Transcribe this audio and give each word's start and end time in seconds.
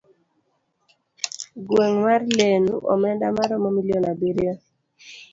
gweng' 1.67 1.97
mar 2.05 2.21
Lenu, 2.37 2.75
omenda 2.93 3.27
maromo 3.35 3.67
milion 3.75 4.03
abiriyo. 4.11 4.53